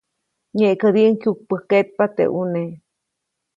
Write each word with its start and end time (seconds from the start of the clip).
Nyeʼkädiʼuŋ 0.55 1.13
kyukpäjkkeʼtpa 1.21 2.05
teʼ 2.15 2.29
ʼuneʼ. 2.33 2.71